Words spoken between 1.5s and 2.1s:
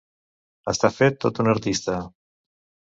artista.